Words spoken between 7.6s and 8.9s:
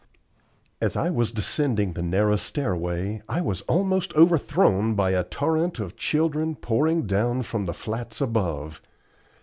the flats above.